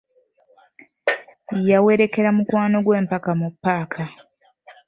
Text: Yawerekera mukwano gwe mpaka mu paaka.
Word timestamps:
Yawerekera 1.69 2.29
mukwano 2.37 2.77
gwe 2.85 2.97
mpaka 3.05 3.31
mu 3.39 3.47
paaka. 3.63 4.03